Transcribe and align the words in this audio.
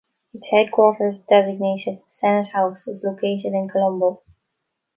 Its 0.33 0.49
headquarters 0.49 1.19
designated 1.21 1.99
"Senate 2.07 2.47
House" 2.47 2.87
was 2.87 3.03
located 3.03 3.53
in 3.53 3.69
Colombo. 3.69 4.23